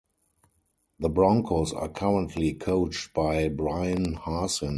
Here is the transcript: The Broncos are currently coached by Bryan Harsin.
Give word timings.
The 0.97 1.09
Broncos 1.09 1.73
are 1.73 1.87
currently 1.87 2.53
coached 2.55 3.13
by 3.13 3.49
Bryan 3.49 4.15
Harsin. 4.15 4.69